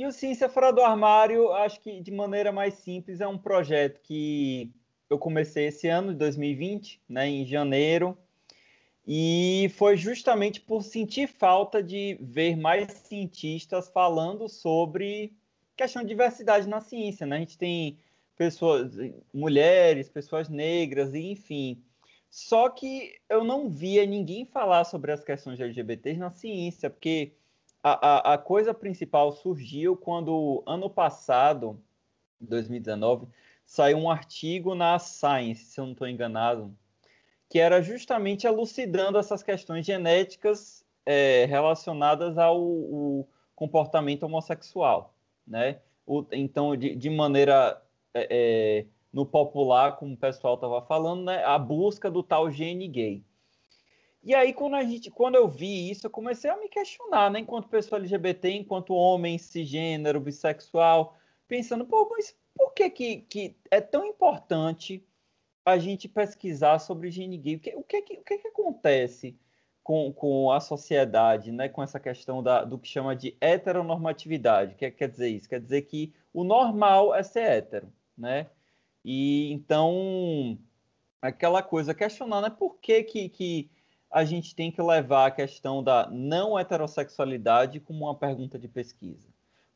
E 0.00 0.06
o 0.06 0.12
Ciência 0.12 0.48
Fora 0.48 0.72
do 0.72 0.80
Armário, 0.80 1.52
acho 1.52 1.78
que 1.78 2.00
de 2.00 2.10
maneira 2.10 2.50
mais 2.50 2.72
simples, 2.72 3.20
é 3.20 3.28
um 3.28 3.36
projeto 3.36 4.00
que 4.02 4.72
eu 5.10 5.18
comecei 5.18 5.66
esse 5.66 5.88
ano, 5.88 6.12
de 6.12 6.18
2020, 6.18 7.02
né, 7.06 7.28
em 7.28 7.44
janeiro, 7.44 8.16
e 9.06 9.70
foi 9.76 9.98
justamente 9.98 10.58
por 10.58 10.82
sentir 10.82 11.28
falta 11.28 11.82
de 11.82 12.16
ver 12.18 12.56
mais 12.56 12.90
cientistas 12.90 13.90
falando 13.90 14.48
sobre 14.48 15.34
questão 15.76 16.00
de 16.00 16.08
diversidade 16.08 16.66
na 16.66 16.80
ciência. 16.80 17.26
Né? 17.26 17.36
A 17.36 17.40
gente 17.40 17.58
tem 17.58 17.98
pessoas, 18.38 18.96
mulheres, 19.34 20.08
pessoas 20.08 20.48
negras, 20.48 21.14
enfim. 21.14 21.78
Só 22.30 22.70
que 22.70 23.16
eu 23.28 23.44
não 23.44 23.68
via 23.68 24.06
ninguém 24.06 24.46
falar 24.46 24.84
sobre 24.84 25.12
as 25.12 25.22
questões 25.22 25.60
LGBTs 25.60 26.18
na 26.18 26.30
ciência, 26.30 26.88
porque 26.88 27.34
a, 27.82 28.30
a, 28.30 28.34
a 28.34 28.38
coisa 28.38 28.74
principal 28.74 29.32
surgiu 29.32 29.96
quando, 29.96 30.62
ano 30.66 30.90
passado, 30.90 31.82
2019, 32.40 33.26
saiu 33.64 33.98
um 33.98 34.10
artigo 34.10 34.74
na 34.74 34.98
Science, 34.98 35.64
se 35.64 35.80
eu 35.80 35.84
não 35.84 35.92
estou 35.92 36.08
enganado, 36.08 36.74
que 37.48 37.58
era 37.58 37.82
justamente 37.82 38.46
elucidando 38.46 39.18
essas 39.18 39.42
questões 39.42 39.86
genéticas 39.86 40.84
é, 41.06 41.44
relacionadas 41.46 42.36
ao, 42.38 43.26
comportamento 43.60 44.22
homossexual, 44.22 45.14
né? 45.46 45.80
O, 46.06 46.24
então, 46.32 46.74
de, 46.74 46.96
de 46.96 47.10
maneira 47.10 47.82
é, 48.14 48.26
é, 48.30 48.86
no 49.12 49.26
popular, 49.26 49.96
como 49.96 50.14
o 50.14 50.16
pessoal 50.16 50.54
estava 50.54 50.80
falando, 50.80 51.24
né? 51.24 51.44
A 51.44 51.58
busca 51.58 52.10
do 52.10 52.22
tal 52.22 52.50
gene 52.50 52.88
gay. 52.88 53.22
E 54.22 54.34
aí, 54.34 54.52
quando, 54.52 54.76
a 54.76 54.84
gente, 54.84 55.10
quando 55.10 55.36
eu 55.36 55.48
vi 55.48 55.90
isso, 55.90 56.06
eu 56.06 56.10
comecei 56.10 56.50
a 56.50 56.56
me 56.56 56.68
questionar, 56.68 57.30
né? 57.30 57.40
Enquanto 57.40 57.68
pessoa 57.68 57.98
LGBT, 57.98 58.50
enquanto 58.50 58.94
homem, 58.94 59.38
cisgênero, 59.38 60.20
bissexual, 60.20 61.16
pensando, 61.48 61.86
pô, 61.86 62.06
mas 62.10 62.36
por 62.54 62.72
que, 62.74 62.90
que, 62.90 63.16
que 63.22 63.56
é 63.70 63.80
tão 63.80 64.04
importante 64.04 65.02
a 65.64 65.78
gente 65.78 66.08
pesquisar 66.08 66.78
sobre 66.78 67.10
gene 67.10 67.36
gay. 67.36 67.56
O 67.56 67.60
que, 67.60 67.74
o 67.76 67.82
que, 67.82 67.96
o 67.98 68.24
que, 68.24 68.38
que 68.38 68.48
acontece 68.48 69.38
com, 69.82 70.12
com 70.12 70.50
a 70.50 70.60
sociedade, 70.60 71.52
né, 71.52 71.68
com 71.68 71.82
essa 71.82 72.00
questão 72.00 72.42
da, 72.42 72.64
do 72.64 72.78
que 72.78 72.88
chama 72.88 73.14
de 73.16 73.36
heteronormatividade? 73.40 74.74
O 74.74 74.76
que 74.76 74.90
quer 74.90 75.08
dizer 75.08 75.28
isso? 75.28 75.48
Quer 75.48 75.60
dizer 75.60 75.82
que 75.82 76.12
o 76.32 76.44
normal 76.44 77.14
é 77.14 77.22
ser 77.22 77.40
hétero, 77.40 77.92
né? 78.16 78.46
E 79.04 79.52
então, 79.52 80.58
aquela 81.22 81.62
coisa, 81.62 81.94
questionando, 81.94 82.44
né, 82.44 82.50
por 82.50 82.78
que, 82.78 83.02
que 83.02 83.70
a 84.10 84.24
gente 84.24 84.54
tem 84.54 84.72
que 84.72 84.82
levar 84.82 85.26
a 85.26 85.30
questão 85.30 85.82
da 85.82 86.08
não 86.10 86.58
heterossexualidade 86.58 87.78
como 87.78 88.06
uma 88.06 88.14
pergunta 88.14 88.58
de 88.58 88.66
pesquisa? 88.66 89.28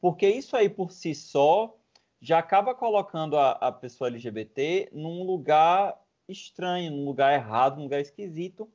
Porque 0.00 0.26
isso 0.26 0.56
aí 0.56 0.68
por 0.68 0.90
si 0.90 1.14
só 1.14 1.76
já 2.20 2.38
acaba 2.38 2.74
colocando 2.74 3.36
a, 3.36 3.52
a 3.52 3.70
pessoa 3.72 4.08
LGBT 4.08 4.88
num 4.92 5.22
lugar 5.24 6.00
estranho, 6.28 6.90
num 6.90 7.04
lugar 7.04 7.34
errado, 7.34 7.76
num 7.76 7.84
lugar 7.84 8.00
esquisito, 8.00 8.70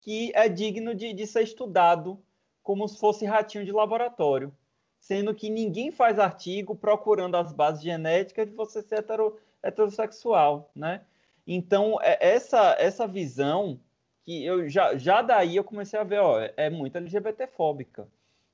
que 0.00 0.32
é 0.34 0.48
digno 0.48 0.94
de, 0.94 1.12
de 1.12 1.26
ser 1.26 1.42
estudado 1.42 2.22
como 2.62 2.86
se 2.86 2.98
fosse 2.98 3.24
ratinho 3.24 3.64
de 3.64 3.72
laboratório, 3.72 4.54
sendo 4.98 5.34
que 5.34 5.48
ninguém 5.48 5.90
faz 5.90 6.18
artigo 6.18 6.74
procurando 6.74 7.36
as 7.36 7.52
bases 7.52 7.82
genéticas 7.82 8.48
de 8.48 8.54
você 8.54 8.82
ser 8.82 8.98
hetero, 8.98 9.38
heterossexual, 9.62 10.70
né? 10.74 11.02
Então, 11.46 11.98
é, 12.02 12.18
essa, 12.20 12.76
essa 12.78 13.06
visão 13.06 13.80
que 14.24 14.44
eu 14.44 14.68
já, 14.68 14.96
já 14.96 15.22
daí 15.22 15.56
eu 15.56 15.64
comecei 15.64 15.98
a 15.98 16.04
ver, 16.04 16.20
ó, 16.20 16.40
é 16.56 16.70
muito 16.70 16.96
LGBTfóbica. 16.96 18.08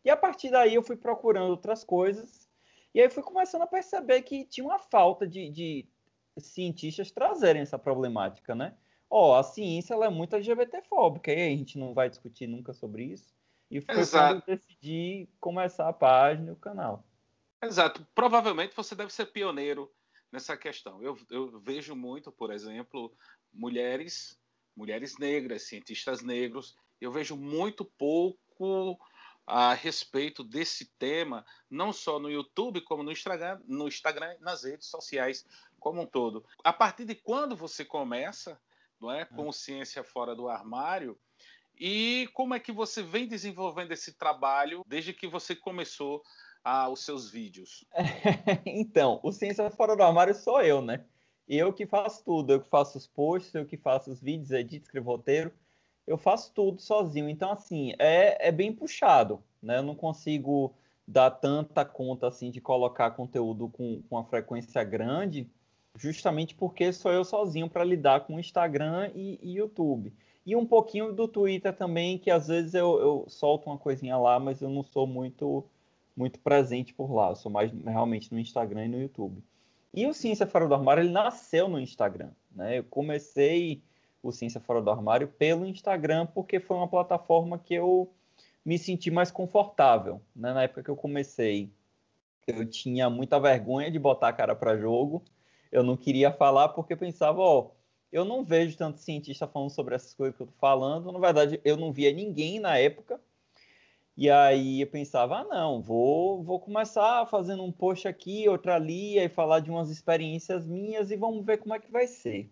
E 0.05 0.11
a 0.11 0.17
partir 0.17 0.51
daí 0.51 0.75
eu 0.75 0.83
fui 0.83 0.97
procurando 0.97 1.51
outras 1.51 1.83
coisas 1.83 2.49
e 2.95 3.01
aí 3.01 3.11
fui 3.11 3.23
começando 3.23 3.63
a 3.63 3.67
perceber 3.67 4.23
que 4.23 4.45
tinha 4.45 4.65
uma 4.65 4.79
falta 4.79 5.27
de, 5.27 5.51
de 5.51 5.87
cientistas 6.39 7.11
trazerem 7.11 7.63
essa 7.63 7.79
problemática, 7.79 8.55
né? 8.55 8.75
Ó, 9.11 9.37
a 9.37 9.43
ciência 9.43 9.95
ela 9.95 10.07
é 10.07 10.11
muito 10.11 10.35
LGBTfóbica, 10.35 11.31
e 11.33 11.37
aí 11.37 11.55
a 11.55 11.57
gente 11.57 11.79
não 11.79 11.95
vai 11.95 12.09
discutir 12.09 12.47
nunca 12.47 12.73
sobre 12.73 13.05
isso. 13.05 13.35
E 13.71 13.81
foi 13.81 13.99
Exato. 13.99 14.35
quando 14.35 14.49
eu 14.49 14.57
decidi 14.57 15.29
começar 15.41 15.89
a 15.89 15.93
página 15.93 16.49
e 16.49 16.53
o 16.53 16.57
canal. 16.57 17.05
Exato. 17.63 18.07
Provavelmente 18.15 18.75
você 18.75 18.95
deve 18.95 19.13
ser 19.13 19.27
pioneiro 19.27 19.93
nessa 20.31 20.57
questão. 20.57 21.03
Eu, 21.03 21.19
eu 21.31 21.61
vejo 21.61 21.95
muito, 21.95 22.31
por 22.31 22.53
exemplo, 22.53 23.13
mulheres, 23.53 24.39
mulheres 24.77 25.19
negras, 25.19 25.63
cientistas 25.63 26.23
negros. 26.23 26.77
Eu 27.01 27.11
vejo 27.11 27.37
muito 27.37 27.85
pouco 27.85 28.99
a 29.47 29.73
respeito 29.75 30.43
desse 30.43 30.87
tema, 30.99 31.47
não 31.71 31.93
só 31.93 32.19
no 32.19 32.31
YouTube, 32.31 32.81
como 32.81 33.03
no 33.03 33.13
Instagram, 33.13 33.61
no 33.67 33.87
Instagram 33.87 34.37
nas 34.41 34.65
redes 34.65 34.89
sociais 34.89 35.47
como 35.79 36.03
um 36.03 36.07
todo. 36.07 36.45
A 36.65 36.73
partir 36.73 37.05
de 37.05 37.15
quando 37.15 37.55
você 37.55 37.85
começa 37.85 38.61
não 39.01 39.13
é, 39.13 39.25
com 39.25 39.53
Ciência 39.53 40.03
Fora 40.03 40.35
do 40.35 40.49
Armário, 40.49 41.19
e 41.79 42.29
como 42.33 42.55
é 42.55 42.61
que 42.61 42.73
você 42.73 43.03
vem 43.03 43.29
desenvolvendo 43.29 43.93
esse 43.93 44.15
trabalho 44.15 44.83
desde 44.87 45.13
que 45.13 45.27
você 45.27 45.55
começou 45.55 46.23
a, 46.65 46.89
os 46.89 47.05
seus 47.05 47.31
vídeos? 47.31 47.85
então, 48.65 49.21
o 49.23 49.31
Ciência 49.31 49.71
Fora 49.71 49.95
do 49.95 50.03
Armário 50.03 50.35
sou 50.35 50.63
eu, 50.63 50.81
né? 50.81 51.05
Eu 51.49 51.73
que 51.73 51.87
faço 51.87 52.25
tudo, 52.25 52.53
eu 52.53 52.61
que 52.61 52.69
faço 52.69 52.99
os 52.99 53.07
posts, 53.07 53.55
eu 53.55 53.67
que 53.67 53.77
faço 53.77 54.11
os 54.11 54.21
vídeos, 54.21 54.51
edito, 54.51 54.85
escrevo 54.85 55.11
roteiro 55.11 55.53
eu 56.07 56.17
faço 56.17 56.53
tudo 56.55 56.81
sozinho. 56.81 57.29
Então, 57.29 57.51
assim, 57.51 57.93
é, 57.99 58.49
é 58.49 58.53
bem 58.53 58.73
puxado, 58.73 59.43
né? 59.61 59.79
Eu 59.79 59.83
não 59.83 59.95
consigo 59.95 60.73
dar 61.07 61.31
tanta 61.31 61.85
conta, 61.85 62.29
assim, 62.29 62.51
de 62.51 62.61
colocar 62.61 63.11
conteúdo 63.13 63.69
com, 63.69 64.03
com 64.03 64.17
uma 64.17 64.25
frequência 64.25 64.83
grande, 64.85 65.49
justamente 65.97 66.55
porque 66.55 66.93
sou 66.93 67.13
eu 67.13 67.25
sozinho 67.25 67.69
para 67.69 67.85
lidar 67.85 68.21
com 68.21 68.39
Instagram 68.39 69.11
e, 69.15 69.39
e, 69.43 69.57
YouTube. 69.57 70.13
E 70.45 70.55
um 70.55 70.67
pouquinho 70.67 71.13
do 71.13 71.27
Twitter 71.27 71.73
também, 71.77 72.19
que 72.19 72.31
às 72.31 72.49
vezes 72.49 72.75
eu, 72.75 73.01
eu 73.01 73.25
solto 73.29 73.69
uma 73.69 73.79
coisinha 73.79 74.17
lá, 74.17 74.39
mas 74.39 74.61
eu 74.63 74.69
não 74.71 74.83
sou 74.83 75.07
muito 75.07 75.65
muito 76.17 76.41
presente 76.41 76.95
por 76.95 77.13
lá. 77.13 77.31
Eu 77.31 77.37
sou 77.37 77.53
mais 77.53 77.71
realmente 77.85 78.33
no 78.33 78.41
Instagram 78.41 78.87
e 78.87 78.89
no 78.89 79.01
YouTube. 79.01 79.43
E 79.97 80.07
o 80.07 80.13
Ciência 80.13 80.47
Fora 80.47 80.69
do 80.69 80.75
Armário, 80.75 81.03
ele 81.03 81.11
nasceu 81.11 81.69
no 81.69 81.81
Instagram, 81.81 82.31
né? 82.55 82.79
Eu 82.79 82.85
comecei 82.85 83.83
o 84.23 84.31
Ciência 84.31 84.61
Fora 84.61 84.83
do 84.83 84.91
Armário 84.91 85.27
pelo 85.27 85.65
Instagram, 85.65 86.27
porque 86.27 86.61
foi 86.61 86.77
uma 86.77 86.87
plataforma 86.87 87.59
que 87.59 87.73
eu 87.73 88.13
me 88.63 88.79
senti 88.79 89.11
mais 89.11 89.31
confortável. 89.31 90.21
Né? 90.35 90.53
Na 90.53 90.65
época 90.65 90.83
que 90.83 90.91
eu 90.91 90.97
comecei, 90.97 91.71
eu 92.47 92.69
tinha 92.69 93.09
muita 93.09 93.41
vergonha 93.41 93.91
de 93.91 93.99
botar 93.99 94.29
a 94.29 94.33
cara 94.35 94.55
para 94.55 94.77
jogo. 94.77 95.23
Eu 95.73 95.83
não 95.83 95.97
queria 95.97 96.31
falar 96.31 96.69
porque 96.71 96.95
pensava, 96.95 97.41
ó, 97.41 97.71
eu 98.13 98.25
não 98.25 98.45
vejo 98.45 98.77
tanto 98.77 98.99
cientista 98.99 99.47
falando 99.47 99.71
sobre 99.71 99.95
essas 99.95 100.13
coisas 100.13 100.37
que 100.37 100.43
eu 100.43 100.47
tô 100.47 100.53
falando. 100.59 101.11
Na 101.11 101.19
verdade, 101.19 101.59
eu 101.65 101.77
não 101.77 101.91
via 101.91 102.13
ninguém 102.13 102.61
na 102.61 102.77
época. 102.77 103.19
E 104.17 104.31
aí 104.31 104.81
eu 104.81 104.87
pensava, 104.87 105.41
ah, 105.41 105.45
não, 105.45 105.83
vou, 105.83 106.43
vou 106.43 106.59
começar 106.59 107.27
fazendo 107.27 107.63
um 107.63 107.71
post 107.71 108.09
aqui, 108.09 108.49
outro 108.49 108.73
ali, 108.73 109.19
e 109.19 109.29
falar 109.29 109.61
de 109.61 109.71
umas 109.71 109.91
experiências 109.91 110.67
minhas 110.67 111.11
e 111.11 111.17
vamos 111.17 111.45
ver 111.45 111.59
como 111.59 111.75
é 111.75 111.79
que 111.79 111.93
vai 111.93 112.07
ser. 112.07 112.51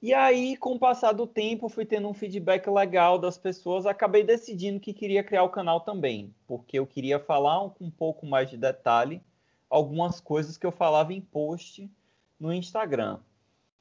E 0.00 0.12
aí, 0.14 0.56
com 0.56 0.72
o 0.72 0.78
passar 0.78 1.12
do 1.12 1.26
tempo, 1.26 1.68
fui 1.68 1.84
tendo 1.84 2.08
um 2.08 2.14
feedback 2.14 2.66
legal 2.68 3.18
das 3.18 3.38
pessoas, 3.38 3.86
acabei 3.86 4.24
decidindo 4.24 4.80
que 4.80 4.92
queria 4.92 5.22
criar 5.22 5.44
o 5.44 5.50
canal 5.50 5.80
também, 5.80 6.34
porque 6.46 6.78
eu 6.78 6.86
queria 6.86 7.20
falar 7.20 7.62
um, 7.62 7.70
um 7.80 7.90
pouco 7.90 8.26
mais 8.26 8.50
de 8.50 8.56
detalhe 8.56 9.22
algumas 9.70 10.20
coisas 10.20 10.58
que 10.58 10.66
eu 10.66 10.72
falava 10.72 11.12
em 11.14 11.20
post 11.20 11.88
no 12.38 12.52
Instagram. 12.52 13.20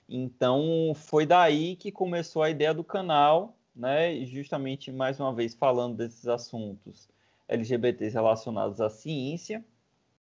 Então, 0.07 0.93
foi 0.93 1.25
daí 1.25 1.75
que 1.75 1.91
começou 1.91 2.43
a 2.43 2.49
ideia 2.49 2.73
do 2.73 2.83
canal, 2.83 3.57
né? 3.75 4.25
Justamente 4.25 4.91
mais 4.91 5.19
uma 5.19 5.33
vez 5.33 5.55
falando 5.55 5.97
desses 5.97 6.27
assuntos 6.27 7.09
LGBTs 7.47 8.13
relacionados 8.13 8.81
à 8.81 8.89
ciência. 8.89 9.63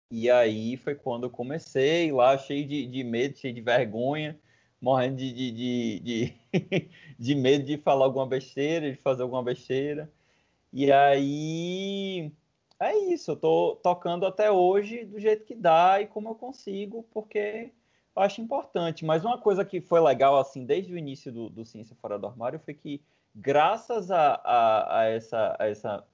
E 0.09 0.29
aí 0.29 0.77
foi 0.77 0.95
quando 0.95 1.25
eu 1.25 1.29
comecei 1.29 2.11
lá, 2.11 2.37
cheio 2.37 2.67
de, 2.67 2.85
de 2.87 3.03
medo, 3.03 3.37
cheio 3.37 3.53
de 3.53 3.61
vergonha 3.61 4.39
morrendo 4.81 5.17
de, 5.17 5.31
de, 5.31 5.51
de, 5.51 5.99
de, 5.99 6.89
de 7.19 7.35
medo 7.35 7.63
de 7.65 7.77
falar 7.77 8.05
alguma 8.05 8.25
besteira, 8.25 8.91
de 8.91 8.97
fazer 8.97 9.21
alguma 9.21 9.43
besteira. 9.43 10.11
E 10.73 10.91
aí 10.91 12.31
é 12.79 12.97
isso, 13.13 13.31
eu 13.31 13.35
tô 13.35 13.75
tocando 13.83 14.25
até 14.25 14.49
hoje 14.51 15.05
do 15.05 15.19
jeito 15.19 15.45
que 15.45 15.53
dá 15.55 16.01
e 16.01 16.07
como 16.07 16.29
eu 16.29 16.35
consigo, 16.35 17.03
porque 17.11 17.71
eu 18.15 18.21
acho 18.23 18.41
importante. 18.41 19.05
Mas 19.05 19.23
uma 19.23 19.37
coisa 19.37 19.63
que 19.63 19.79
foi 19.81 19.99
legal, 20.01 20.39
assim, 20.39 20.65
desde 20.65 20.93
o 20.93 20.97
início 20.97 21.31
do, 21.31 21.49
do 21.49 21.65
Ciência 21.65 21.95
Fora 22.01 22.17
do 22.17 22.25
Armário, 22.27 22.59
foi 22.59 22.73
que, 22.73 23.01
graças 23.33 24.11
a, 24.11 24.35
a, 24.35 24.99
a, 24.99 25.03
essa, 25.05 25.55
a 25.59 25.67
essa 25.67 26.07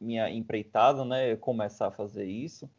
minha 0.00 0.28
empreitada, 0.30 1.04
né, 1.04 1.36
começar 1.36 1.88
a 1.88 1.92
fazer 1.92 2.26
isso, 2.26 2.70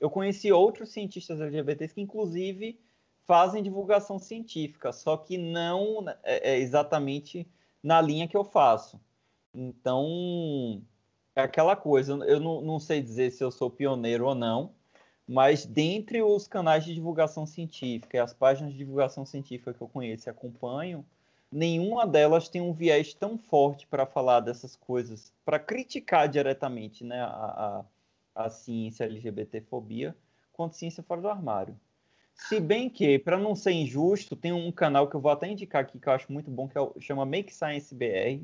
eu 0.00 0.10
conheci 0.10 0.50
outros 0.52 0.90
cientistas 0.90 1.40
LGBTs 1.40 1.94
que, 1.94 2.00
inclusive, 2.00 2.80
fazem 3.26 3.62
divulgação 3.62 4.18
científica, 4.18 4.92
só 4.92 5.16
que 5.16 5.38
não 5.38 6.04
é, 6.24 6.54
é 6.54 6.58
exatamente 6.58 7.48
na 7.82 8.00
linha 8.00 8.26
que 8.28 8.36
eu 8.36 8.44
faço. 8.44 9.00
Então, 9.54 10.82
é 11.36 11.42
aquela 11.42 11.76
coisa, 11.76 12.12
eu 12.24 12.40
não, 12.40 12.60
não 12.60 12.80
sei 12.80 13.00
dizer 13.00 13.30
se 13.30 13.44
eu 13.44 13.50
sou 13.50 13.70
pioneiro 13.70 14.26
ou 14.26 14.34
não, 14.34 14.74
Mas 15.26 15.64
dentre 15.64 16.22
os 16.22 16.48
canais 16.48 16.84
de 16.84 16.94
divulgação 16.94 17.46
científica 17.46 18.16
e 18.16 18.20
as 18.20 18.34
páginas 18.34 18.72
de 18.72 18.78
divulgação 18.78 19.24
científica 19.24 19.72
que 19.72 19.80
eu 19.80 19.88
conheço 19.88 20.28
e 20.28 20.30
acompanho, 20.30 21.04
nenhuma 21.52 22.06
delas 22.06 22.48
tem 22.48 22.62
um 22.62 22.72
viés 22.72 23.12
tão 23.12 23.36
forte 23.36 23.86
para 23.86 24.06
falar 24.06 24.40
dessas 24.40 24.74
coisas, 24.74 25.32
para 25.44 25.58
criticar 25.58 26.28
diretamente 26.28 27.04
né, 27.04 27.20
a, 27.20 27.84
a, 28.34 28.44
a 28.46 28.50
ciência 28.50 29.04
LGBTfobia, 29.04 30.16
quanto 30.52 30.76
ciência 30.76 31.02
fora 31.02 31.20
do 31.20 31.28
armário. 31.28 31.78
Se 32.34 32.58
bem 32.58 32.88
que, 32.88 33.18
para 33.18 33.38
não 33.38 33.54
ser 33.54 33.72
injusto, 33.72 34.34
tem 34.34 34.52
um 34.52 34.72
canal 34.72 35.06
que 35.06 35.14
eu 35.14 35.20
vou 35.20 35.30
até 35.30 35.46
indicar 35.46 35.82
aqui 35.82 35.98
que 35.98 36.08
eu 36.08 36.12
acho 36.12 36.32
muito 36.32 36.50
bom, 36.50 36.66
que 36.66 36.78
é 36.78 37.00
chama 37.00 37.26
Make 37.26 37.54
Science 37.54 37.94
BR, 37.94 38.42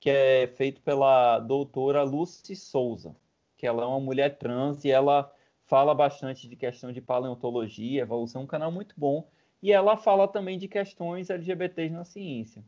que 0.00 0.10
é 0.10 0.46
feito 0.48 0.80
pela 0.82 1.38
doutora 1.38 2.02
Lucy 2.02 2.56
Souza, 2.56 3.14
que 3.56 3.66
ela 3.66 3.82
é 3.84 3.86
uma 3.86 4.00
mulher 4.00 4.36
trans 4.38 4.84
e 4.84 4.90
ela 4.90 5.32
fala 5.66 5.94
bastante 5.94 6.48
de 6.48 6.56
questão 6.56 6.90
de 6.90 7.00
paleontologia, 7.00 8.02
evolução, 8.02 8.42
é 8.42 8.44
um 8.44 8.48
canal 8.48 8.72
muito 8.72 8.94
bom. 8.98 9.28
E 9.62 9.72
ela 9.72 9.96
fala 9.96 10.28
também 10.28 10.58
de 10.58 10.68
questões 10.68 11.30
LGBTs 11.30 11.92
na 11.92 12.04
ciência. 12.04 12.64